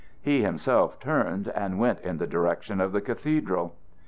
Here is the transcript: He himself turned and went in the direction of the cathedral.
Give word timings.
He 0.19 0.41
himself 0.41 0.99
turned 0.99 1.49
and 1.49 1.77
went 1.77 2.01
in 2.01 2.17
the 2.17 2.25
direction 2.25 2.81
of 2.81 2.91
the 2.91 3.01
cathedral. 3.01 3.75